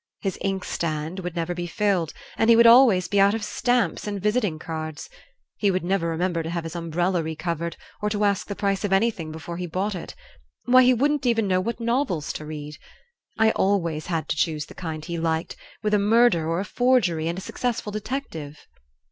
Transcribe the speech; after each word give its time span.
His 0.21 0.39
inkstand 0.41 1.19
would 1.19 1.35
never 1.35 1.53
be 1.53 1.67
filled, 1.67 2.11
and 2.35 2.49
he 2.49 2.55
would 2.55 2.65
always 2.65 3.07
be 3.07 3.19
out 3.19 3.35
of 3.35 3.43
stamps 3.43 4.07
and 4.07 4.19
visiting 4.19 4.57
cards. 4.57 5.11
He 5.57 5.69
would 5.69 5.83
never 5.83 6.07
remember 6.07 6.41
to 6.41 6.49
have 6.49 6.63
his 6.63 6.75
umbrella 6.75 7.21
re 7.21 7.35
covered, 7.35 7.77
or 8.01 8.09
to 8.09 8.23
ask 8.23 8.47
the 8.47 8.55
price 8.55 8.83
of 8.83 8.91
anything 8.91 9.31
before 9.31 9.57
he 9.57 9.67
bought 9.67 9.93
it. 9.93 10.15
Why, 10.65 10.81
he 10.81 10.91
wouldn't 10.95 11.27
even 11.27 11.47
know 11.47 11.61
what 11.61 11.79
novels 11.79 12.33
to 12.33 12.45
read. 12.47 12.77
I 13.37 13.51
always 13.51 14.07
had 14.07 14.27
to 14.29 14.35
choose 14.35 14.65
the 14.65 14.73
kind 14.73 15.05
he 15.05 15.19
liked, 15.19 15.55
with 15.83 15.93
a 15.93 15.99
murder 15.99 16.47
or 16.49 16.59
a 16.59 16.65
forgery 16.65 17.27
and 17.27 17.37
a 17.37 17.41
successful 17.43 17.91
detective." 17.91 18.65